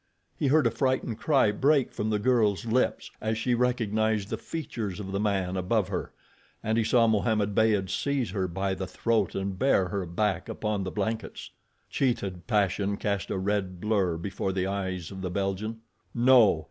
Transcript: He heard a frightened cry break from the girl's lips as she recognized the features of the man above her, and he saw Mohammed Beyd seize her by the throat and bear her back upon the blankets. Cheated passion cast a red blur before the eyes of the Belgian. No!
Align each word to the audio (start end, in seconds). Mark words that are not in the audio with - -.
He 0.35 0.47
heard 0.47 0.65
a 0.65 0.71
frightened 0.71 1.19
cry 1.19 1.51
break 1.51 1.93
from 1.93 2.09
the 2.09 2.17
girl's 2.17 2.65
lips 2.65 3.11
as 3.21 3.37
she 3.37 3.53
recognized 3.53 4.31
the 4.31 4.35
features 4.39 4.99
of 4.99 5.11
the 5.11 5.19
man 5.19 5.55
above 5.55 5.89
her, 5.89 6.11
and 6.63 6.75
he 6.79 6.83
saw 6.83 7.05
Mohammed 7.05 7.53
Beyd 7.53 7.91
seize 7.91 8.31
her 8.31 8.47
by 8.47 8.73
the 8.73 8.87
throat 8.87 9.35
and 9.35 9.59
bear 9.59 9.89
her 9.89 10.07
back 10.07 10.49
upon 10.49 10.83
the 10.85 10.89
blankets. 10.91 11.51
Cheated 11.91 12.47
passion 12.47 12.97
cast 12.97 13.29
a 13.29 13.37
red 13.37 13.79
blur 13.79 14.17
before 14.17 14.51
the 14.51 14.65
eyes 14.65 15.11
of 15.11 15.21
the 15.21 15.29
Belgian. 15.29 15.81
No! 16.15 16.59